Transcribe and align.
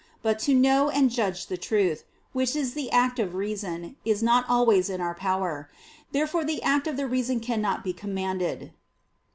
But 0.23 0.39
to 0.49 0.55
know 0.55 0.89
and 0.89 1.11
judge 1.11 1.45
the 1.45 1.57
truth, 1.57 2.05
which 2.33 2.55
is 2.55 2.73
the 2.73 2.89
act 2.91 3.19
of 3.19 3.35
reason, 3.35 3.97
is 4.03 4.23
not 4.23 4.45
always 4.49 4.89
in 4.89 4.99
our 4.99 5.13
power. 5.13 5.69
Therefore 6.11 6.43
the 6.43 6.63
act 6.63 6.87
of 6.87 6.97
the 6.97 7.05
reason 7.05 7.39
cannot 7.39 7.83
be 7.83 7.93
commanded. 7.93 8.73